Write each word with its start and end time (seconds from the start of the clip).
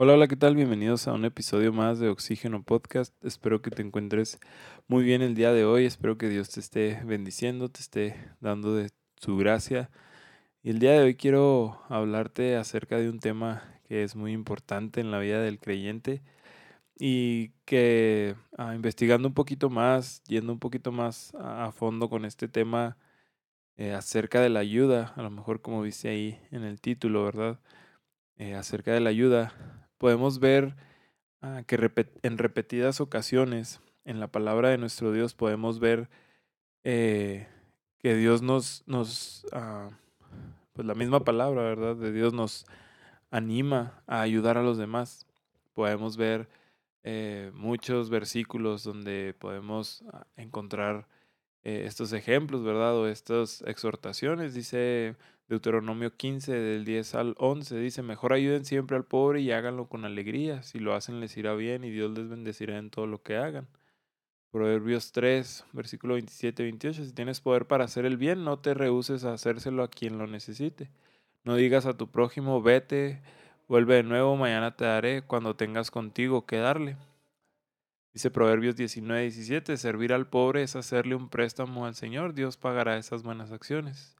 Hola, 0.00 0.12
hola, 0.14 0.28
¿qué 0.28 0.36
tal? 0.36 0.54
Bienvenidos 0.54 1.08
a 1.08 1.12
un 1.12 1.24
episodio 1.24 1.72
más 1.72 1.98
de 1.98 2.08
Oxígeno 2.08 2.62
Podcast. 2.62 3.12
Espero 3.24 3.62
que 3.62 3.70
te 3.72 3.82
encuentres 3.82 4.38
muy 4.86 5.02
bien 5.02 5.22
el 5.22 5.34
día 5.34 5.52
de 5.52 5.64
hoy. 5.64 5.86
Espero 5.86 6.16
que 6.16 6.28
Dios 6.28 6.50
te 6.50 6.60
esté 6.60 7.00
bendiciendo, 7.04 7.68
te 7.68 7.80
esté 7.80 8.14
dando 8.40 8.76
de 8.76 8.90
su 9.16 9.36
gracia. 9.36 9.90
Y 10.62 10.70
el 10.70 10.78
día 10.78 10.92
de 10.92 11.00
hoy 11.00 11.16
quiero 11.16 11.82
hablarte 11.88 12.56
acerca 12.56 12.98
de 12.98 13.10
un 13.10 13.18
tema 13.20 13.64
que 13.88 14.04
es 14.04 14.14
muy 14.16 14.32
importante 14.32 15.00
en 15.00 15.10
la 15.10 15.18
vida 15.18 15.42
del 15.42 15.58
creyente 15.58 16.22
y 16.98 17.50
que 17.66 18.36
ah, 18.58 18.74
investigando 18.76 19.28
un 19.28 19.34
poquito 19.34 19.70
más, 19.70 20.22
yendo 20.24 20.52
un 20.52 20.60
poquito 20.60 20.92
más 20.92 21.34
a, 21.40 21.72
fondo 21.72 22.08
con 22.10 22.24
este 22.24 22.48
tema 22.48 22.96
eh, 23.76 23.94
acerca 23.94 24.40
de 24.42 24.50
la 24.50 24.60
ayuda, 24.60 25.14
a 25.16 25.22
lo 25.22 25.30
mejor 25.30 25.62
como 25.62 25.84
dice 25.84 26.08
ahí 26.10 26.40
en 26.52 26.64
el 26.64 26.80
título, 26.80 27.24
¿verdad? 27.24 27.60
Eh, 28.38 28.54
acerca 28.54 28.92
de 28.92 29.00
la 29.00 29.10
ayuda, 29.10 29.87
podemos 29.98 30.38
ver 30.38 30.74
ah, 31.42 31.62
que 31.66 31.92
en 32.22 32.38
repetidas 32.38 33.00
ocasiones 33.00 33.80
en 34.04 34.20
la 34.20 34.28
palabra 34.28 34.70
de 34.70 34.78
nuestro 34.78 35.12
Dios 35.12 35.34
podemos 35.34 35.80
ver 35.80 36.08
eh, 36.84 37.46
que 37.98 38.14
Dios 38.14 38.42
nos, 38.42 38.82
nos 38.86 39.46
ah, 39.52 39.90
pues 40.72 40.86
la 40.86 40.94
misma 40.94 41.20
palabra, 41.20 41.62
¿verdad? 41.62 41.96
De 41.96 42.12
Dios 42.12 42.32
nos 42.32 42.64
anima 43.30 44.02
a 44.06 44.22
ayudar 44.22 44.56
a 44.56 44.62
los 44.62 44.78
demás. 44.78 45.26
Podemos 45.74 46.16
ver 46.16 46.48
eh, 47.02 47.50
muchos 47.54 48.10
versículos 48.10 48.84
donde 48.84 49.34
podemos 49.38 50.04
ah, 50.12 50.26
encontrar 50.36 51.06
eh, 51.64 51.84
estos 51.86 52.12
ejemplos, 52.12 52.64
¿verdad? 52.64 52.96
O 52.96 53.08
estas 53.08 53.62
exhortaciones. 53.62 54.54
Dice 54.54 55.16
Deuteronomio 55.48 56.14
15, 56.14 56.52
del 56.52 56.84
10 56.84 57.14
al 57.14 57.34
11, 57.38 57.78
dice, 57.78 58.02
mejor 58.02 58.34
ayuden 58.34 58.66
siempre 58.66 58.96
al 58.96 59.04
pobre 59.04 59.40
y 59.40 59.50
háganlo 59.50 59.88
con 59.88 60.04
alegría. 60.04 60.62
Si 60.62 60.78
lo 60.78 60.94
hacen 60.94 61.20
les 61.20 61.36
irá 61.38 61.54
bien 61.54 61.84
y 61.84 61.90
Dios 61.90 62.10
les 62.10 62.28
bendecirá 62.28 62.76
en 62.76 62.90
todo 62.90 63.06
lo 63.06 63.22
que 63.22 63.36
hagan. 63.36 63.66
Proverbios 64.50 65.12
3, 65.12 65.64
versículo 65.72 66.14
27 66.14 66.62
28, 66.62 67.04
si 67.04 67.12
tienes 67.12 67.40
poder 67.40 67.66
para 67.66 67.84
hacer 67.84 68.04
el 68.04 68.18
bien, 68.18 68.44
no 68.44 68.58
te 68.58 68.74
rehuses 68.74 69.24
a 69.24 69.32
hacérselo 69.32 69.82
a 69.82 69.88
quien 69.88 70.18
lo 70.18 70.26
necesite. 70.26 70.90
No 71.44 71.54
digas 71.54 71.86
a 71.86 71.96
tu 71.96 72.10
prójimo, 72.10 72.60
vete, 72.60 73.22
vuelve 73.68 73.96
de 73.96 74.02
nuevo, 74.02 74.36
mañana 74.36 74.76
te 74.76 74.84
daré, 74.84 75.22
cuando 75.22 75.56
tengas 75.56 75.90
contigo 75.90 76.44
que 76.44 76.56
darle. 76.58 76.96
Dice 78.12 78.30
Proverbios 78.30 78.76
19, 78.76 79.22
17, 79.22 79.76
servir 79.78 80.12
al 80.12 80.28
pobre 80.28 80.62
es 80.62 80.76
hacerle 80.76 81.14
un 81.14 81.30
préstamo 81.30 81.86
al 81.86 81.94
Señor, 81.94 82.34
Dios 82.34 82.58
pagará 82.58 82.98
esas 82.98 83.22
buenas 83.22 83.50
acciones. 83.52 84.17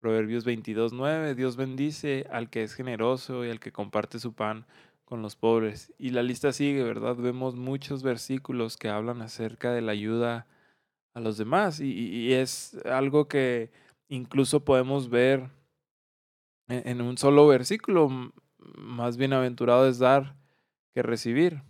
Proverbios 0.00 0.44
22, 0.44 0.92
9, 0.92 1.34
Dios 1.34 1.56
bendice 1.56 2.26
al 2.30 2.50
que 2.50 2.62
es 2.62 2.74
generoso 2.74 3.44
y 3.44 3.50
al 3.50 3.60
que 3.60 3.72
comparte 3.72 4.18
su 4.18 4.34
pan 4.34 4.66
con 5.04 5.22
los 5.22 5.36
pobres. 5.36 5.92
Y 5.98 6.10
la 6.10 6.22
lista 6.22 6.52
sigue, 6.52 6.82
¿verdad? 6.82 7.16
Vemos 7.16 7.56
muchos 7.56 8.02
versículos 8.02 8.76
que 8.76 8.88
hablan 8.88 9.22
acerca 9.22 9.72
de 9.72 9.80
la 9.80 9.92
ayuda 9.92 10.46
a 11.14 11.20
los 11.20 11.38
demás 11.38 11.80
y, 11.80 12.34
es 12.34 12.76
algo 12.84 13.26
que 13.26 13.70
incluso 14.08 14.64
podemos 14.64 15.08
ver 15.08 15.48
en, 16.68 16.86
en, 16.88 17.00
un 17.00 17.16
solo 17.16 17.46
versículo. 17.46 18.32
Más 18.58 19.16
bienaventurado 19.16 19.88
es 19.88 19.98
dar 19.98 20.36
que 20.94 21.02
recibir. 21.02 21.62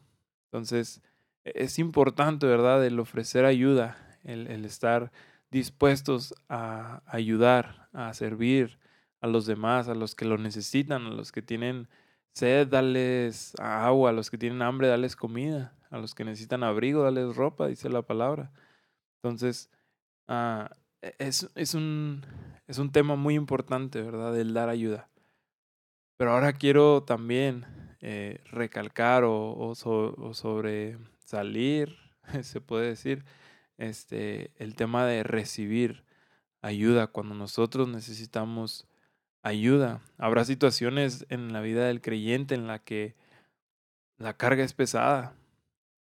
Entonces, 0.50 1.00
e, 1.44 1.52
es 1.54 1.78
importante, 1.78 2.46
¿verdad?, 2.46 2.84
el 2.84 2.98
ofrecer 2.98 3.44
ayuda, 3.44 4.18
el 4.24 4.64
estar 4.64 5.12
dispuestos 5.50 6.34
a 6.48 7.02
ayudar, 7.06 7.88
a 7.92 8.12
servir 8.14 8.78
a 9.20 9.26
los 9.26 9.46
demás, 9.46 9.88
a 9.88 9.94
los 9.94 10.14
que 10.14 10.24
lo 10.24 10.38
necesitan, 10.38 11.06
a 11.06 11.10
los 11.10 11.32
que 11.32 11.42
tienen 11.42 11.88
sed, 12.32 12.68
dales 12.68 13.54
agua, 13.58 14.10
a 14.10 14.12
los 14.12 14.30
que 14.30 14.38
tienen 14.38 14.62
hambre, 14.62 14.88
dales 14.88 15.16
comida, 15.16 15.72
a 15.90 15.98
los 15.98 16.14
que 16.14 16.24
necesitan 16.24 16.62
abrigo, 16.62 17.02
dales 17.02 17.34
ropa, 17.34 17.66
dice 17.66 17.88
la 17.88 18.02
palabra. 18.02 18.52
Entonces, 19.22 19.70
uh, 20.28 20.66
es, 21.18 21.50
es, 21.54 21.74
un, 21.74 22.24
es 22.66 22.78
un 22.78 22.92
tema 22.92 23.16
muy 23.16 23.34
importante, 23.34 24.02
¿verdad? 24.02 24.38
El 24.38 24.52
dar 24.54 24.68
ayuda. 24.68 25.08
Pero 26.18 26.32
ahora 26.32 26.52
quiero 26.52 27.02
también 27.02 27.66
eh, 28.00 28.40
recalcar 28.50 29.24
o, 29.24 29.34
o, 29.34 29.70
o 29.72 30.34
sobre 30.34 30.98
salir, 31.24 31.96
se 32.42 32.60
puede 32.60 32.88
decir, 32.88 33.24
este, 33.78 34.52
el 34.56 34.74
tema 34.74 35.06
de 35.06 35.22
recibir 35.22 36.04
ayuda 36.62 37.06
cuando 37.08 37.34
nosotros 37.34 37.88
necesitamos 37.88 38.86
ayuda. 39.42 40.00
Habrá 40.18 40.44
situaciones 40.44 41.26
en 41.28 41.52
la 41.52 41.60
vida 41.60 41.86
del 41.86 42.00
creyente 42.00 42.54
en 42.54 42.66
la 42.66 42.80
que 42.80 43.14
la 44.18 44.36
carga 44.36 44.64
es 44.64 44.72
pesada. 44.72 45.34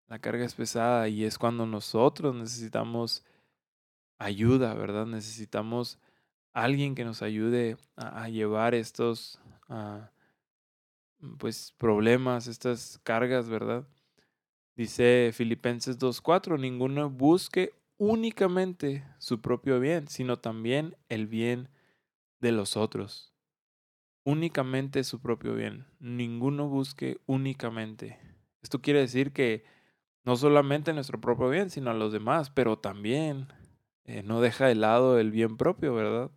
La 0.08 0.18
carga 0.18 0.44
es 0.44 0.54
pesada 0.54 1.08
y 1.08 1.24
es 1.24 1.38
cuando 1.38 1.66
nosotros 1.66 2.34
necesitamos 2.34 3.24
ayuda, 4.18 4.74
¿verdad? 4.74 5.06
Necesitamos 5.06 5.98
alguien 6.52 6.94
que 6.94 7.04
nos 7.04 7.22
ayude 7.22 7.76
a, 7.96 8.28
llevar 8.28 8.74
estos 8.74 9.40
ah, 9.68 10.10
pues 11.38 11.74
problemas, 11.78 12.46
estas 12.46 13.00
cargas, 13.02 13.48
¿verdad? 13.48 13.86
Dice 14.76 15.30
Filipenses 15.32 15.98
2.4, 15.98 16.58
ninguno 16.58 17.08
busque 17.08 17.72
únicamente 17.96 19.04
su 19.18 19.40
propio 19.40 19.78
bien, 19.78 20.08
sino 20.08 20.38
también 20.40 20.96
el 21.08 21.28
bien 21.28 21.68
de 22.40 22.50
los 22.50 22.76
otros. 22.76 23.32
Únicamente 24.24 25.04
su 25.04 25.20
propio 25.20 25.54
bien. 25.54 25.86
Ninguno 26.00 26.68
busque 26.68 27.18
únicamente. 27.26 28.18
Esto 28.62 28.80
quiere 28.80 29.00
decir 29.00 29.32
que 29.32 29.64
no 30.24 30.36
solamente 30.36 30.92
nuestro 30.92 31.20
propio 31.20 31.50
bien, 31.50 31.70
sino 31.70 31.90
a 31.90 31.94
los 31.94 32.12
demás, 32.12 32.50
pero 32.50 32.76
también 32.78 33.46
eh, 34.04 34.24
no 34.24 34.40
deja 34.40 34.66
de 34.66 34.74
lado 34.74 35.20
el 35.20 35.30
bien 35.30 35.56
propio, 35.56 35.94
¿verdad? 35.94 36.32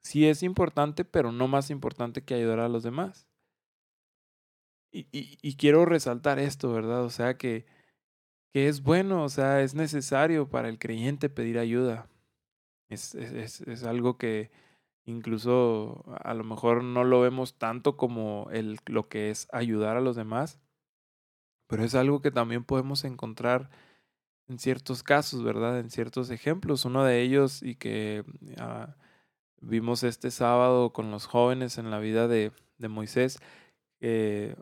Sí 0.00 0.26
es 0.26 0.42
importante, 0.42 1.04
pero 1.04 1.32
no 1.32 1.48
más 1.48 1.70
importante 1.70 2.22
que 2.24 2.34
ayudar 2.34 2.60
a 2.60 2.68
los 2.68 2.82
demás. 2.82 3.27
Y, 4.90 5.06
y, 5.12 5.56
quiero 5.56 5.84
resaltar 5.84 6.38
esto, 6.38 6.72
¿verdad? 6.72 7.04
O 7.04 7.10
sea, 7.10 7.36
que, 7.36 7.66
que 8.52 8.68
es 8.68 8.82
bueno, 8.82 9.22
o 9.22 9.28
sea, 9.28 9.60
es 9.62 9.74
necesario 9.74 10.48
para 10.48 10.68
el 10.68 10.78
creyente 10.78 11.28
pedir 11.28 11.58
ayuda. 11.58 12.08
Es, 12.88 13.14
es, 13.14 13.60
es 13.62 13.84
algo 13.84 14.16
que 14.16 14.50
incluso 15.04 16.04
a 16.22 16.34
lo 16.34 16.44
mejor 16.44 16.84
no 16.84 17.04
lo 17.04 17.20
vemos 17.20 17.58
tanto 17.58 17.96
como 17.96 18.48
el, 18.50 18.78
lo 18.86 19.08
que 19.08 19.30
es 19.30 19.48
ayudar 19.52 19.96
a 19.96 20.00
los 20.00 20.16
demás, 20.16 20.58
pero 21.66 21.84
es 21.84 21.94
algo 21.94 22.22
que 22.22 22.30
también 22.30 22.64
podemos 22.64 23.04
encontrar 23.04 23.70
en 24.48 24.58
ciertos 24.58 25.02
casos, 25.02 25.44
¿verdad? 25.44 25.78
En 25.80 25.90
ciertos 25.90 26.30
ejemplos. 26.30 26.84
Uno 26.84 27.04
de 27.04 27.20
ellos 27.22 27.62
y 27.62 27.76
que 27.76 28.24
ah, 28.58 28.96
vimos 29.60 30.02
este 30.02 30.30
sábado 30.30 30.92
con 30.92 31.10
los 31.10 31.26
jóvenes 31.26 31.78
en 31.78 31.90
la 31.90 31.98
vida 31.98 32.28
de, 32.28 32.52
de 32.78 32.88
Moisés, 32.88 33.38
eh, 34.00 34.54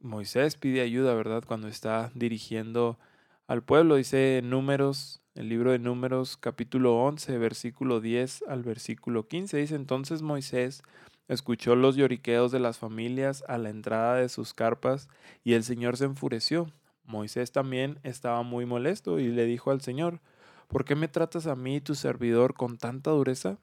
Moisés 0.00 0.56
pide 0.56 0.80
ayuda, 0.80 1.14
¿verdad? 1.14 1.44
Cuando 1.46 1.68
está 1.68 2.10
dirigiendo 2.14 2.98
al 3.46 3.62
pueblo. 3.62 3.96
Dice 3.96 4.40
Números, 4.44 5.20
el 5.34 5.48
libro 5.48 5.72
de 5.72 5.78
Números, 5.78 6.36
capítulo 6.36 6.96
11, 7.02 7.38
versículo 7.38 8.00
10 8.00 8.44
al 8.48 8.62
versículo 8.62 9.26
15. 9.26 9.56
Dice 9.56 9.74
entonces 9.74 10.22
Moisés 10.22 10.82
escuchó 11.26 11.76
los 11.76 11.96
lloriqueos 11.96 12.52
de 12.52 12.60
las 12.60 12.78
familias 12.78 13.44
a 13.48 13.58
la 13.58 13.70
entrada 13.70 14.16
de 14.16 14.28
sus 14.28 14.54
carpas 14.54 15.08
y 15.44 15.54
el 15.54 15.64
Señor 15.64 15.96
se 15.96 16.04
enfureció. 16.04 16.70
Moisés 17.04 17.52
también 17.52 17.98
estaba 18.02 18.42
muy 18.42 18.66
molesto 18.66 19.18
y 19.18 19.28
le 19.28 19.46
dijo 19.46 19.70
al 19.70 19.80
Señor, 19.80 20.20
¿por 20.68 20.84
qué 20.84 20.94
me 20.94 21.08
tratas 21.08 21.46
a 21.46 21.56
mí, 21.56 21.80
tu 21.80 21.94
servidor, 21.94 22.54
con 22.54 22.76
tanta 22.78 23.10
dureza? 23.10 23.58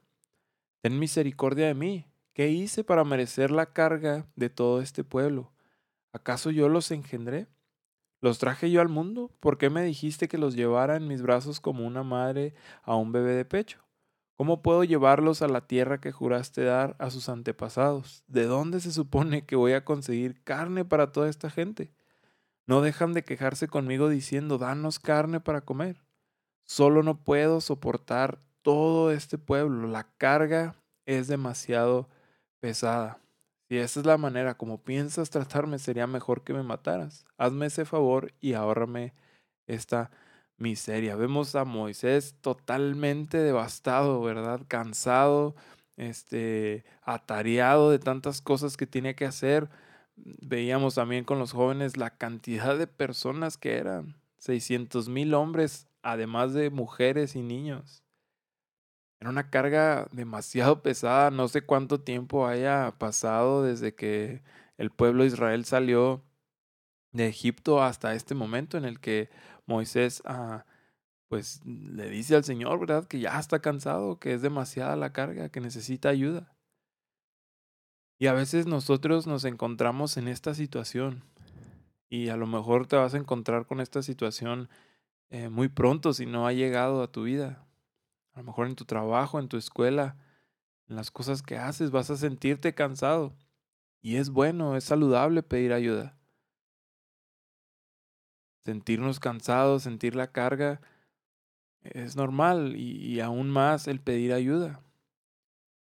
Ten 0.82 0.98
misericordia 0.98 1.66
de 1.66 1.74
mí 1.74 2.06
¿Qué 2.36 2.50
hice 2.50 2.84
para 2.84 3.02
merecer 3.02 3.50
la 3.50 3.72
carga 3.72 4.26
de 4.36 4.50
todo 4.50 4.82
este 4.82 5.04
pueblo? 5.04 5.54
¿Acaso 6.12 6.50
yo 6.50 6.68
los 6.68 6.90
engendré? 6.90 7.46
¿Los 8.20 8.38
traje 8.38 8.70
yo 8.70 8.82
al 8.82 8.90
mundo? 8.90 9.30
¿Por 9.40 9.56
qué 9.56 9.70
me 9.70 9.82
dijiste 9.82 10.28
que 10.28 10.36
los 10.36 10.54
llevara 10.54 10.96
en 10.96 11.08
mis 11.08 11.22
brazos 11.22 11.60
como 11.60 11.86
una 11.86 12.02
madre 12.02 12.52
a 12.82 12.94
un 12.94 13.10
bebé 13.10 13.32
de 13.32 13.46
pecho? 13.46 13.86
¿Cómo 14.34 14.60
puedo 14.60 14.84
llevarlos 14.84 15.40
a 15.40 15.48
la 15.48 15.66
tierra 15.66 15.98
que 15.98 16.12
juraste 16.12 16.62
dar 16.62 16.94
a 16.98 17.08
sus 17.08 17.30
antepasados? 17.30 18.22
¿De 18.26 18.44
dónde 18.44 18.80
se 18.80 18.92
supone 18.92 19.46
que 19.46 19.56
voy 19.56 19.72
a 19.72 19.86
conseguir 19.86 20.44
carne 20.44 20.84
para 20.84 21.12
toda 21.12 21.30
esta 21.30 21.48
gente? 21.48 21.90
No 22.66 22.82
dejan 22.82 23.14
de 23.14 23.24
quejarse 23.24 23.66
conmigo 23.66 24.10
diciendo, 24.10 24.58
danos 24.58 24.98
carne 24.98 25.40
para 25.40 25.62
comer. 25.62 26.04
Solo 26.66 27.02
no 27.02 27.16
puedo 27.16 27.62
soportar 27.62 28.40
todo 28.60 29.10
este 29.10 29.38
pueblo. 29.38 29.88
La 29.88 30.12
carga 30.18 30.74
es 31.06 31.28
demasiado 31.28 32.10
pesada. 32.66 33.20
Si 33.68 33.78
esa 33.78 34.00
es 34.00 34.06
la 34.06 34.18
manera 34.18 34.56
como 34.56 34.82
piensas 34.82 35.30
tratarme, 35.30 35.78
sería 35.78 36.08
mejor 36.08 36.42
que 36.42 36.52
me 36.52 36.64
mataras. 36.64 37.24
Hazme 37.38 37.66
ese 37.66 37.84
favor 37.84 38.32
y 38.40 38.54
ahórrame 38.54 39.14
esta 39.68 40.10
miseria. 40.56 41.14
Vemos 41.14 41.54
a 41.54 41.64
Moisés 41.64 42.34
totalmente 42.40 43.38
devastado, 43.38 44.20
¿verdad? 44.20 44.62
Cansado, 44.66 45.54
este, 45.96 46.84
atareado 47.02 47.92
de 47.92 48.00
tantas 48.00 48.40
cosas 48.40 48.76
que 48.76 48.88
tiene 48.88 49.14
que 49.14 49.26
hacer, 49.26 49.70
veíamos 50.16 50.96
también 50.96 51.22
con 51.22 51.38
los 51.38 51.52
jóvenes 51.52 51.96
la 51.96 52.10
cantidad 52.10 52.76
de 52.76 52.88
personas 52.88 53.56
que 53.58 53.76
eran. 53.76 54.16
600 54.38 55.08
mil 55.08 55.34
hombres, 55.34 55.86
además 56.02 56.52
de 56.52 56.70
mujeres 56.70 57.36
y 57.36 57.42
niños. 57.42 58.02
Una 59.28 59.50
carga 59.50 60.08
demasiado 60.12 60.82
pesada. 60.82 61.30
No 61.30 61.48
sé 61.48 61.62
cuánto 61.62 62.00
tiempo 62.00 62.46
haya 62.46 62.94
pasado 62.98 63.62
desde 63.62 63.94
que 63.94 64.42
el 64.78 64.90
pueblo 64.90 65.22
de 65.22 65.28
Israel 65.28 65.64
salió 65.64 66.22
de 67.12 67.28
Egipto 67.28 67.82
hasta 67.82 68.14
este 68.14 68.34
momento 68.34 68.76
en 68.78 68.84
el 68.84 69.00
que 69.00 69.30
Moisés 69.66 70.22
ah, 70.26 70.64
pues 71.28 71.64
le 71.64 72.08
dice 72.08 72.36
al 72.36 72.44
Señor, 72.44 72.78
¿verdad? 72.78 73.06
Que 73.06 73.20
ya 73.20 73.38
está 73.38 73.60
cansado, 73.60 74.18
que 74.18 74.34
es 74.34 74.42
demasiada 74.42 74.96
la 74.96 75.12
carga, 75.12 75.48
que 75.48 75.60
necesita 75.60 76.08
ayuda. 76.08 76.56
Y 78.18 78.28
a 78.28 78.32
veces 78.32 78.66
nosotros 78.66 79.26
nos 79.26 79.44
encontramos 79.44 80.16
en 80.16 80.28
esta 80.28 80.54
situación 80.54 81.22
y 82.08 82.28
a 82.28 82.36
lo 82.36 82.46
mejor 82.46 82.86
te 82.86 82.96
vas 82.96 83.14
a 83.14 83.18
encontrar 83.18 83.66
con 83.66 83.80
esta 83.80 84.02
situación 84.02 84.68
eh, 85.30 85.48
muy 85.48 85.68
pronto 85.68 86.12
si 86.12 86.24
no 86.24 86.46
ha 86.46 86.52
llegado 86.52 87.02
a 87.02 87.10
tu 87.10 87.24
vida. 87.24 87.65
A 88.36 88.40
lo 88.40 88.44
mejor 88.44 88.66
en 88.66 88.76
tu 88.76 88.84
trabajo, 88.84 89.40
en 89.40 89.48
tu 89.48 89.56
escuela, 89.56 90.18
en 90.88 90.96
las 90.96 91.10
cosas 91.10 91.40
que 91.40 91.56
haces, 91.56 91.90
vas 91.90 92.10
a 92.10 92.18
sentirte 92.18 92.74
cansado. 92.74 93.34
Y 94.02 94.16
es 94.16 94.28
bueno, 94.28 94.76
es 94.76 94.84
saludable 94.84 95.42
pedir 95.42 95.72
ayuda. 95.72 96.18
Sentirnos 98.62 99.20
cansados, 99.20 99.84
sentir 99.84 100.14
la 100.14 100.32
carga, 100.32 100.82
es 101.80 102.14
normal 102.14 102.76
y, 102.76 103.20
aún 103.20 103.48
más 103.48 103.88
el 103.88 104.00
pedir 104.00 104.34
ayuda. 104.34 104.82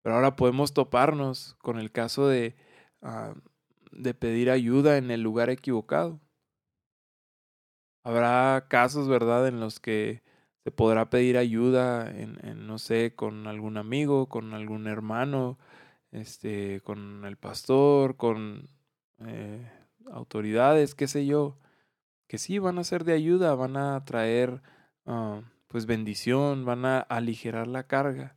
Pero 0.00 0.14
ahora 0.14 0.34
podemos 0.34 0.72
toparnos 0.72 1.56
con 1.60 1.78
el 1.78 1.92
caso 1.92 2.26
de, 2.26 2.56
ah, 3.02 3.34
de 3.92 4.14
pedir 4.14 4.50
ayuda 4.50 4.96
en 4.96 5.10
el 5.10 5.20
lugar 5.20 5.50
equivocado. 5.50 6.18
Habrá 8.02 8.66
casos, 8.70 9.08
¿verdad?, 9.08 9.46
en 9.46 9.60
los 9.60 9.78
que 9.78 10.22
se 10.64 10.70
podrá 10.70 11.08
pedir 11.10 11.38
ayuda 11.38 12.10
en, 12.10 12.66
no 12.66 12.78
sé, 12.78 13.14
con 13.14 13.46
algún 13.46 13.76
amigo, 13.76 14.28
con 14.28 14.52
algún 14.54 14.86
hermano, 14.86 15.58
este, 16.12 16.80
con 16.82 17.24
el 17.24 17.36
pastor, 17.36 18.16
con 18.16 18.68
eh, 19.20 19.70
autoridades, 20.10 20.94
qué 20.94 21.06
sé 21.06 21.24
yo, 21.26 21.58
que 22.26 22.38
sí 22.38 22.58
van 22.58 22.78
a 22.78 22.84
ser 22.84 23.04
de 23.04 23.14
ayuda, 23.14 23.54
van 23.54 23.76
a 23.76 24.04
traer 24.04 24.62
ah, 25.06 25.42
pues 25.68 25.86
bendición, 25.86 26.64
van 26.64 26.84
a 26.84 27.00
aligerar 27.00 27.66
la 27.66 27.86
carga. 27.86 28.36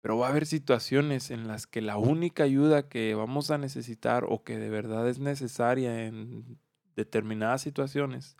Pero 0.00 0.18
va 0.18 0.26
a 0.26 0.30
haber 0.30 0.46
situaciones 0.46 1.30
en 1.30 1.46
las 1.46 1.66
que 1.66 1.80
la 1.80 1.96
única 1.96 2.44
ayuda 2.44 2.88
que 2.88 3.14
vamos 3.14 3.50
a 3.50 3.58
necesitar 3.58 4.24
o 4.28 4.42
que 4.42 4.58
de 4.58 4.70
verdad 4.70 5.08
es 5.08 5.20
necesaria 5.20 6.06
en 6.06 6.58
determinadas 6.96 7.62
situaciones 7.62 8.36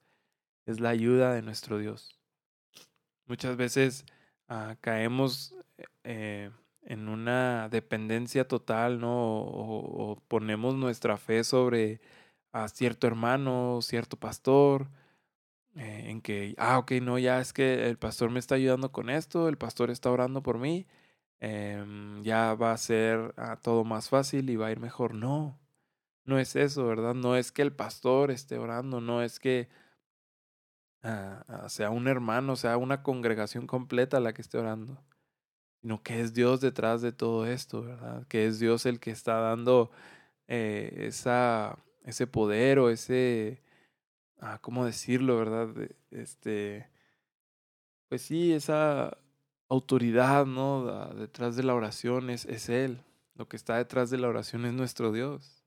es 0.67 0.81
la 0.81 0.91
ayuda 0.91 1.35
de 1.35 1.43
nuestro 1.43 1.79
Dios. 1.79 2.22
Muchas 3.33 3.57
veces 3.57 4.05
ah, 4.47 4.77
caemos 4.83 5.55
eh, 6.05 6.51
en 6.83 7.09
una 7.09 7.71
dependencia 7.71 8.47
total, 8.47 9.01
¿no? 9.01 9.09
O, 9.11 10.23
ponemos 10.29 10.75
nuestra 10.75 11.17
fe 11.17 11.43
sobre 11.43 12.03
a 12.53 12.69
cierto 12.69 13.07
hermano, 13.07 13.81
cierto 13.81 14.19
pastor, 14.19 14.91
eh, 15.77 16.11
en 16.11 16.21
que, 16.21 16.55
ah, 16.59 16.79
ok, 16.79 16.93
no, 17.03 17.19
ya 17.19 17.41
es 17.41 17.55
que 17.55 17.89
el 17.89 17.97
pastor 17.97 18.31
me 18.31 18.39
está 18.39 18.57
ayudando 18.57 18.93
con 18.93 19.09
esto, 19.09 19.49
el 19.49 19.57
pastor 19.57 19.91
está 19.91 20.11
orando 20.11 20.43
por 20.43 20.59
mí, 20.59 20.87
em, 21.41 22.23
ya 22.25 22.55
va 22.55 22.73
a 22.73 22.77
ser 22.77 23.33
ah, 23.39 23.57
todo 23.63 23.85
más 23.85 24.11
fácil 24.11 24.51
y 24.51 24.57
va 24.57 24.67
a 24.69 24.73
ir 24.73 24.81
mejor. 24.81 25.15
No, 25.15 25.59
no 26.27 26.39
es 26.39 26.57
eso, 26.57 26.87
¿verdad? 26.87 27.15
No 27.15 27.37
es 27.37 27.53
que 27.53 27.63
el 27.63 27.73
pastor 27.75 28.31
esté 28.31 28.59
orando, 28.59 29.01
no 29.01 29.23
es 29.23 29.41
que 29.41 29.69
ah, 31.03 31.67
sea 31.69 31.91
un 31.91 32.09
hermano, 32.09 32.57
sea 32.57 32.77
una 32.77 33.03
congregación 33.03 33.67
completa 33.67 34.21
la 34.21 34.33
que 34.35 34.43
esté 34.43 34.59
orando 34.59 35.03
sino 35.83 36.03
que 36.03 36.21
es 36.21 36.33
Dios 36.33 36.61
detrás 36.61 37.03
de 37.03 37.13
todo 37.13 37.47
esto, 37.47 37.83
¿verdad? 37.83 38.27
Que 38.29 38.47
es 38.47 38.61
Dios 38.61 38.87
el 38.87 39.01
que 39.01 39.11
está 39.11 39.41
dando 39.41 39.91
eh, 40.49 41.07
esa, 41.09 41.79
ese 42.05 42.27
poder 42.29 42.79
o 42.79 42.89
ese, 42.91 43.63
ah, 44.41 44.59
¿cómo 44.61 44.87
decirlo, 44.87 45.37
verdad? 45.39 45.69
Este, 46.11 46.89
pues 48.09 48.23
sí, 48.23 48.53
esa 48.53 49.19
autoridad, 49.69 50.47
¿no? 50.47 50.87
Detrás 51.15 51.57
de 51.57 51.65
la 51.65 51.75
oración 51.75 52.31
es, 52.31 52.45
es 52.47 52.69
Él. 52.69 53.03
Lo 53.35 53.49
que 53.49 53.57
está 53.57 53.79
detrás 53.79 54.11
de 54.11 54.19
la 54.19 54.29
oración 54.29 54.65
es 54.67 54.75
nuestro 54.75 55.13
Dios. 55.13 55.62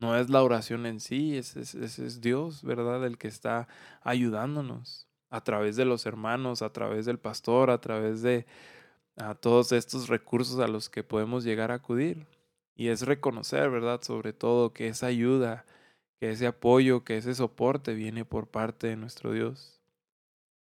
No 0.00 0.16
es 0.16 0.30
la 0.30 0.42
oración 0.42 0.86
en 0.86 0.98
sí, 0.98 1.36
es, 1.36 1.56
es, 1.56 2.20
Dios, 2.22 2.62
¿verdad? 2.62 3.04
El 3.04 3.18
que 3.18 3.28
está 3.28 3.68
ayudándonos 4.02 5.06
a 5.28 5.44
través 5.44 5.76
de 5.76 5.84
los 5.84 6.06
hermanos, 6.06 6.62
a 6.62 6.72
través 6.72 7.04
del 7.04 7.18
pastor, 7.18 7.70
a 7.70 7.80
través 7.80 8.22
de 8.22 8.46
a 9.16 9.34
todos 9.34 9.72
estos 9.72 10.08
recursos 10.08 10.58
a 10.58 10.68
los 10.68 10.88
que 10.88 11.04
podemos 11.04 11.44
llegar 11.44 11.70
a 11.70 11.74
acudir. 11.74 12.26
Y 12.74 12.88
es 12.88 13.02
reconocer, 13.02 13.68
¿verdad? 13.68 14.00
Sobre 14.00 14.32
todo 14.32 14.72
que 14.72 14.88
esa 14.88 15.06
ayuda, 15.06 15.66
que 16.18 16.30
ese 16.30 16.46
apoyo, 16.46 17.04
que 17.04 17.18
ese 17.18 17.34
soporte 17.34 17.92
viene 17.92 18.24
por 18.24 18.48
parte 18.48 18.86
de 18.86 18.96
nuestro 18.96 19.32
Dios. 19.32 19.82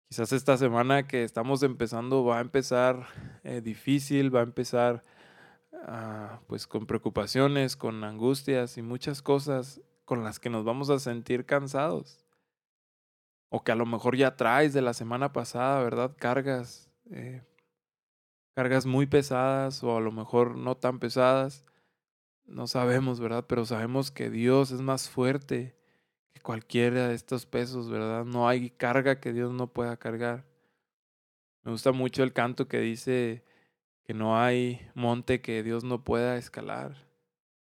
Quizás 0.08 0.32
esta 0.32 0.56
semana 0.56 1.06
que 1.06 1.24
estamos 1.24 1.62
empezando 1.62 2.24
va 2.24 2.38
a 2.38 2.40
empezar 2.40 3.06
eh, 3.44 3.60
difícil, 3.60 4.34
va 4.34 4.40
a 4.40 4.44
empezar 4.44 5.04
ah, 5.72 6.40
pues 6.46 6.66
con 6.66 6.86
preocupaciones, 6.86 7.76
con 7.76 8.04
angustias 8.04 8.78
y 8.78 8.82
muchas 8.82 9.22
cosas 9.22 9.80
con 10.04 10.24
las 10.24 10.40
que 10.40 10.50
nos 10.50 10.64
vamos 10.64 10.90
a 10.90 10.98
sentir 10.98 11.46
cansados. 11.46 12.24
O 13.48 13.64
que 13.64 13.72
a 13.72 13.76
lo 13.76 13.86
mejor 13.86 14.16
ya 14.16 14.36
traes 14.36 14.72
de 14.72 14.82
la 14.82 14.94
semana 14.94 15.32
pasada, 15.32 15.82
¿verdad? 15.82 16.14
Cargas 16.16 16.90
eh, 17.10 17.42
cargas 18.54 18.86
muy 18.86 19.06
pesadas 19.06 19.82
o 19.82 19.96
a 19.96 20.00
lo 20.00 20.12
mejor 20.12 20.56
no 20.56 20.76
tan 20.76 20.98
pesadas. 20.98 21.64
No 22.44 22.66
sabemos, 22.66 23.20
¿verdad? 23.20 23.44
Pero 23.48 23.64
sabemos 23.64 24.10
que 24.10 24.30
Dios 24.30 24.70
es 24.70 24.82
más 24.82 25.08
fuerte 25.08 25.76
que 26.32 26.40
cualquiera 26.40 27.08
de 27.08 27.14
estos 27.14 27.46
pesos, 27.46 27.88
¿verdad? 27.88 28.24
No 28.24 28.48
hay 28.48 28.70
carga 28.70 29.20
que 29.20 29.32
Dios 29.32 29.52
no 29.52 29.68
pueda 29.68 29.96
cargar. 29.96 30.44
Me 31.62 31.72
gusta 31.72 31.92
mucho 31.92 32.22
el 32.22 32.32
canto 32.32 32.68
que 32.68 32.80
dice 32.80 33.44
que 34.10 34.14
no 34.14 34.36
hay 34.36 34.90
monte 34.96 35.40
que 35.40 35.62
Dios 35.62 35.84
no 35.84 36.02
pueda 36.02 36.36
escalar. 36.36 37.06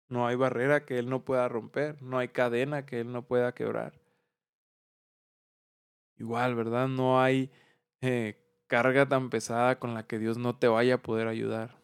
No 0.09 0.29
hay 0.29 0.37
barrera 0.37 0.87
que 0.87 0.97
Él 0.97 1.11
no 1.11 1.25
pueda 1.25 1.49
romper. 1.49 2.01
No 2.01 2.17
hay 2.17 2.29
cadena 2.29 2.87
que 2.87 3.01
Él 3.01 3.11
no 3.11 3.27
pueda 3.27 3.57
quebrar. 3.57 4.01
Igual, 6.17 6.55
¿verdad? 6.55 6.87
No 6.87 7.21
hay 7.21 7.51
eh, 8.03 8.41
carga 8.69 9.09
tan 9.09 9.31
pesada 9.31 9.81
con 9.81 9.95
la 9.95 10.07
que 10.07 10.21
Dios 10.21 10.39
no 10.39 10.57
te 10.57 10.69
vaya 10.69 10.95
a 10.95 11.03
poder 11.03 11.27
ayudar. 11.27 11.83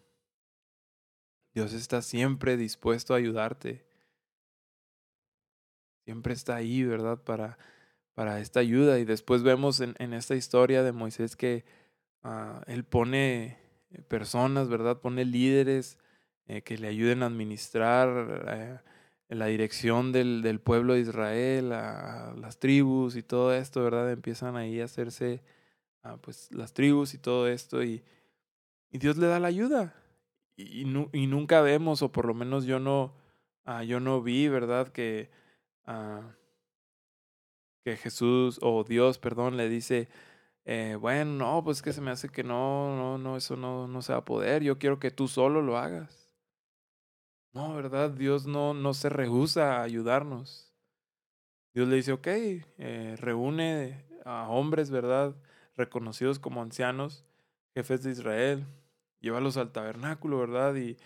Dios 1.52 1.73
está 1.73 2.00
siempre 2.00 2.56
dispuesto 2.56 3.12
a 3.12 3.16
ayudarte. 3.16 3.84
Siempre 6.04 6.32
está 6.32 6.54
ahí, 6.54 6.84
¿verdad? 6.84 7.18
Para, 7.25 7.58
para 8.14 8.38
esta 8.38 8.61
ayuda. 8.61 9.00
Y 9.00 9.04
después 9.04 9.42
vemos 9.42 9.80
en, 9.80 9.96
en 9.99 10.12
esta 10.12 10.37
historia 10.37 10.84
de 10.84 10.92
Moisés 10.92 11.34
que 11.34 11.64
uh, 12.23 12.61
él 12.68 12.84
pone 12.84 13.63
personas, 14.08 14.68
¿verdad? 14.68 15.00
Pone 15.00 15.24
líderes 15.24 15.98
eh, 16.46 16.62
que 16.62 16.78
le 16.78 16.88
ayuden 16.88 17.22
a 17.22 17.26
administrar 17.26 18.44
eh, 18.48 18.78
la 19.28 19.46
dirección 19.46 20.12
del, 20.12 20.42
del, 20.42 20.60
pueblo 20.60 20.94
de 20.94 21.00
Israel, 21.00 21.72
a 21.72 22.34
las 22.38 22.58
tribus 22.58 23.16
y 23.16 23.22
todo 23.22 23.54
esto, 23.54 23.82
¿verdad? 23.82 24.12
Empiezan 24.12 24.56
ahí 24.56 24.80
a 24.80 24.84
hacerse 24.84 25.42
pues 26.20 26.52
las 26.52 26.74
tribus 26.74 27.14
y 27.14 27.18
todo 27.18 27.48
esto 27.48 27.82
y, 27.82 28.02
y 28.90 28.98
Dios 28.98 29.16
le 29.16 29.26
da 29.26 29.40
la 29.40 29.48
ayuda 29.48 29.94
y, 30.56 30.82
y, 30.82 31.26
nunca 31.26 31.62
vemos 31.62 32.02
o 32.02 32.12
por 32.12 32.26
lo 32.26 32.34
menos 32.34 32.64
yo 32.64 32.78
no 32.78 33.14
ah, 33.64 33.82
yo 33.82 34.00
no 34.00 34.22
vi 34.22 34.48
verdad 34.48 34.88
que 34.88 35.30
ah, 35.86 36.36
que 37.82 37.96
Jesús 37.96 38.58
o 38.62 38.84
Dios 38.84 39.18
perdón 39.18 39.56
le 39.56 39.68
dice 39.68 40.08
eh, 40.64 40.97
bueno 41.00 41.33
no 41.33 41.64
pues 41.64 41.83
que 41.83 41.92
se 41.92 42.00
me 42.00 42.11
hace 42.11 42.28
que 42.28 42.44
no 42.44 42.97
no 42.97 43.18
no 43.18 43.37
eso 43.37 43.56
no 43.56 43.87
no 43.88 44.02
se 44.02 44.12
va 44.12 44.21
a 44.21 44.25
poder 44.25 44.62
yo 44.62 44.78
quiero 44.78 44.99
que 44.99 45.11
tú 45.11 45.28
solo 45.28 45.62
lo 45.62 45.78
hagas 45.78 46.30
no 47.52 47.75
verdad 47.75 48.11
Dios 48.11 48.47
no 48.47 48.75
no 48.75 48.94
se 48.94 49.09
rehúsa 49.09 49.78
a 49.78 49.83
ayudarnos 49.83 50.73
Dios 51.75 51.88
le 51.88 51.97
dice 51.97 52.12
ok 52.12 52.26
eh, 52.28 53.16
reúne 53.18 54.04
a 54.25 54.49
hombres 54.49 54.90
verdad 54.90 55.37
reconocidos 55.76 56.38
como 56.38 56.62
ancianos, 56.62 57.25
jefes 57.75 58.02
de 58.02 58.11
Israel. 58.11 58.66
Llévalos 59.21 59.56
al 59.56 59.73
tabernáculo, 59.73 60.38
¿verdad? 60.38 60.75
Y, 60.76 60.97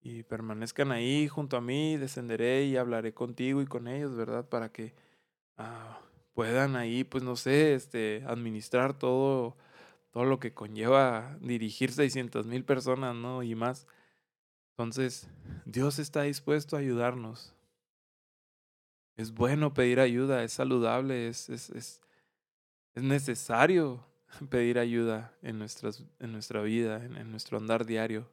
y 0.00 0.22
permanezcan 0.22 0.92
ahí 0.92 1.28
junto 1.28 1.56
a 1.56 1.60
mí, 1.60 1.96
descenderé 1.96 2.64
y 2.64 2.76
hablaré 2.76 3.14
contigo 3.14 3.62
y 3.62 3.66
con 3.66 3.88
ellos, 3.88 4.14
¿verdad? 4.16 4.48
Para 4.48 4.70
que 4.70 4.94
ah, 5.56 6.00
puedan 6.34 6.76
ahí, 6.76 7.04
pues 7.04 7.24
no 7.24 7.36
sé, 7.36 7.74
este, 7.74 8.24
administrar 8.26 8.98
todo, 8.98 9.56
todo 10.10 10.24
lo 10.24 10.40
que 10.40 10.52
conlleva 10.52 11.38
dirigir 11.40 11.92
600 11.92 12.44
mil 12.46 12.64
personas, 12.64 13.14
¿no? 13.14 13.42
Y 13.42 13.54
más. 13.54 13.86
Entonces, 14.70 15.28
Dios 15.64 15.98
está 15.98 16.22
dispuesto 16.22 16.76
a 16.76 16.80
ayudarnos. 16.80 17.54
Es 19.16 19.32
bueno 19.32 19.72
pedir 19.72 20.00
ayuda, 20.00 20.42
es 20.42 20.52
saludable, 20.52 21.28
es, 21.28 21.48
es, 21.48 21.70
es, 21.70 22.00
es 22.94 23.02
necesario 23.02 24.04
pedir 24.50 24.80
ayuda 24.80 25.32
en, 25.40 25.60
nuestras, 25.60 26.02
en 26.18 26.32
nuestra 26.32 26.62
vida, 26.62 27.04
en, 27.04 27.16
en 27.16 27.30
nuestro 27.30 27.58
andar 27.58 27.86
diario. 27.86 28.28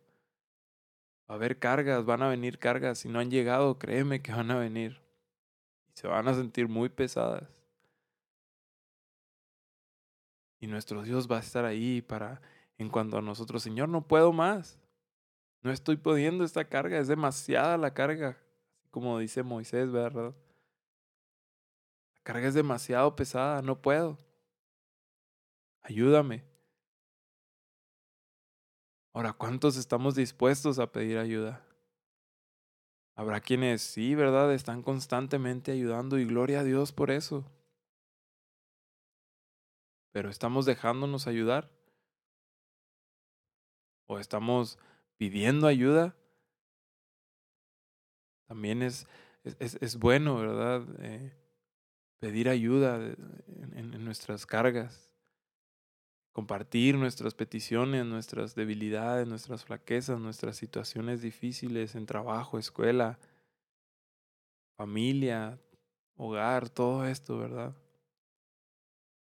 Va 1.29 1.35
a 1.35 1.37
haber 1.37 1.59
cargas, 1.59 2.03
van 2.03 2.23
a 2.23 2.29
venir 2.29 2.57
cargas. 2.57 2.97
Si 2.97 3.09
no 3.09 3.19
han 3.19 3.29
llegado, 3.29 3.77
créeme 3.77 4.23
que 4.23 4.33
van 4.33 4.49
a 4.49 4.57
venir. 4.57 4.99
Y 5.87 5.99
se 5.99 6.07
van 6.07 6.27
a 6.27 6.33
sentir 6.33 6.67
muy 6.67 6.89
pesadas. 6.89 7.60
Y 10.61 10.67
nuestro 10.67 11.01
Dios 11.01 11.29
va 11.29 11.37
a 11.37 11.41
estar 11.41 11.65
ahí 11.65 12.01
para, 12.03 12.39
en 12.77 12.87
cuanto 12.87 13.17
a 13.17 13.21
nosotros, 13.21 13.63
Señor, 13.63 13.89
no 13.89 14.07
puedo 14.07 14.31
más. 14.31 14.79
No 15.63 15.71
estoy 15.71 15.97
pudiendo 15.97 16.43
esta 16.43 16.65
carga, 16.65 16.99
es 16.99 17.07
demasiada 17.07 17.77
la 17.77 17.93
carga. 17.95 18.37
Como 18.91 19.17
dice 19.17 19.41
Moisés, 19.41 19.91
¿verdad? 19.91 20.35
La 22.13 22.21
carga 22.21 22.47
es 22.47 22.53
demasiado 22.53 23.15
pesada, 23.15 23.63
no 23.63 23.81
puedo. 23.81 24.19
Ayúdame. 25.81 26.43
Ahora, 29.13 29.33
¿cuántos 29.33 29.77
estamos 29.77 30.13
dispuestos 30.13 30.77
a 30.77 30.91
pedir 30.91 31.17
ayuda? 31.17 31.65
Habrá 33.15 33.41
quienes 33.41 33.81
sí, 33.81 34.13
¿verdad? 34.13 34.53
Están 34.53 34.83
constantemente 34.83 35.71
ayudando 35.71 36.19
y 36.19 36.25
gloria 36.25 36.59
a 36.59 36.63
Dios 36.63 36.91
por 36.91 37.09
eso. 37.09 37.45
Pero 40.11 40.29
¿estamos 40.29 40.65
dejándonos 40.65 41.27
ayudar? 41.27 41.71
¿O 44.07 44.19
estamos 44.19 44.77
pidiendo 45.17 45.67
ayuda? 45.67 46.15
También 48.47 48.81
es, 48.81 49.07
es, 49.43 49.77
es 49.81 49.97
bueno, 49.97 50.37
¿verdad? 50.37 50.83
Eh, 50.99 51.33
pedir 52.19 52.49
ayuda 52.49 52.97
en, 52.97 53.93
en 53.93 54.05
nuestras 54.05 54.45
cargas 54.45 55.11
compartir 56.31 56.97
nuestras 56.97 57.33
peticiones, 57.33 58.05
nuestras 58.05 58.55
debilidades, 58.55 59.27
nuestras 59.27 59.65
flaquezas, 59.65 60.19
nuestras 60.19 60.55
situaciones 60.55 61.21
difíciles 61.21 61.95
en 61.95 62.05
trabajo, 62.05 62.57
escuela, 62.57 63.19
familia, 64.77 65.59
hogar, 66.15 66.69
todo 66.69 67.05
esto, 67.05 67.37
¿verdad? 67.37 67.75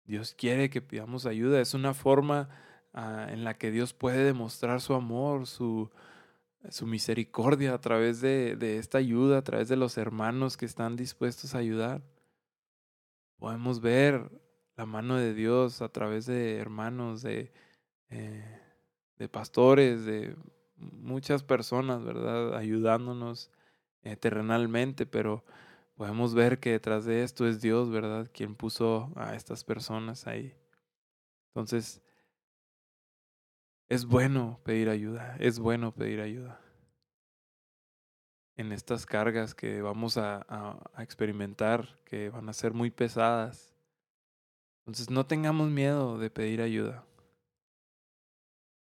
Dios 0.08 0.34
quiere 0.34 0.70
que 0.70 0.80
pidamos 0.80 1.26
ayuda. 1.26 1.60
Es 1.60 1.74
una 1.74 1.92
forma 1.92 2.48
uh, 2.94 3.28
en 3.30 3.44
la 3.44 3.54
que 3.54 3.70
Dios 3.70 3.92
puede 3.92 4.24
demostrar 4.24 4.80
su 4.80 4.94
amor, 4.94 5.46
su, 5.46 5.90
su 6.70 6.86
misericordia 6.86 7.74
a 7.74 7.80
través 7.80 8.22
de, 8.22 8.56
de 8.56 8.78
esta 8.78 8.96
ayuda, 8.96 9.38
a 9.38 9.44
través 9.44 9.68
de 9.68 9.76
los 9.76 9.98
hermanos 9.98 10.56
que 10.56 10.64
están 10.64 10.96
dispuestos 10.96 11.54
a 11.54 11.58
ayudar. 11.58 12.02
Podemos 13.38 13.82
ver 13.82 14.30
la 14.76 14.86
mano 14.86 15.16
de 15.16 15.34
Dios 15.34 15.82
a 15.82 15.90
través 15.90 16.24
de 16.24 16.56
hermanos, 16.56 17.20
de, 17.20 17.52
eh, 18.08 18.60
de 19.18 19.28
pastores, 19.28 20.06
de 20.06 20.36
muchas 20.76 21.42
personas, 21.42 22.02
¿verdad? 22.02 22.56
Ayudándonos 22.56 23.50
eh, 24.04 24.16
terrenalmente, 24.16 25.04
pero 25.04 25.44
podemos 25.98 26.32
ver 26.34 26.58
que 26.58 26.70
detrás 26.70 27.04
de 27.04 27.22
esto 27.22 27.46
es 27.46 27.60
Dios, 27.60 27.90
¿verdad? 27.90 28.30
Quien 28.32 28.54
puso 28.54 29.12
a 29.16 29.34
estas 29.34 29.62
personas 29.64 30.26
ahí. 30.26 30.54
Entonces, 31.48 32.00
es 33.90 34.06
bueno 34.06 34.58
pedir 34.64 34.88
ayuda, 34.88 35.36
es 35.38 35.58
bueno 35.58 35.92
pedir 35.92 36.22
ayuda 36.22 36.58
en 38.56 38.72
estas 38.72 39.04
cargas 39.04 39.54
que 39.54 39.82
vamos 39.82 40.16
a, 40.16 40.80
experimentar, 40.98 42.00
que 42.06 42.30
van 42.30 42.48
a 42.48 42.52
ser 42.54 42.72
muy 42.72 42.90
pesadas 42.90 43.78
entonces 44.88 45.10
no 45.10 45.26
tengamos 45.26 45.68
miedo 45.68 46.16
de 46.16 46.30
pedir 46.30 46.62
ayuda. 46.62 47.04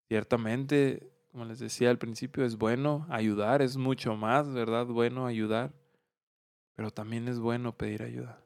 Ciertamente, 0.08 1.08
como 1.30 1.44
les 1.44 1.60
decía 1.60 1.88
al 1.90 1.98
principio, 1.98 2.44
es 2.44 2.58
bueno 2.58 3.06
ayudar, 3.08 3.62
es 3.62 3.76
mucho 3.76 4.16
más, 4.16 4.52
¿verdad? 4.52 4.86
Bueno 4.86 5.24
ayudar, 5.24 5.72
pero 6.74 6.90
también 6.90 7.28
es 7.28 7.38
bueno 7.38 7.76
pedir 7.76 8.02
ayuda. 8.02 8.40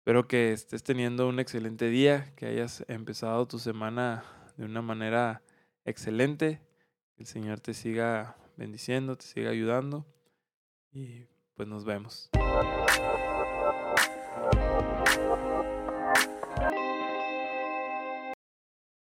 Espero 0.00 0.26
que 0.26 0.52
estés 0.52 0.82
teniendo 0.82 1.28
un 1.28 1.38
excelente 1.38 1.88
día, 1.88 2.32
que 2.34 2.46
hayas 2.46 2.84
empezado 2.88 3.46
tu 3.46 3.58
semana 3.58 4.24
de 4.56 4.64
una 4.64 4.82
manera 4.82 5.42
excelente, 5.84 6.60
que 7.16 7.22
el 7.22 7.26
Señor 7.26 7.60
te 7.60 7.74
siga 7.74 8.36
bendiciendo, 8.56 9.16
te 9.16 9.24
siga 9.24 9.50
ayudando 9.50 10.06
y 10.90 11.26
pues 11.54 11.68
nos 11.68 11.84
vemos. 11.84 12.30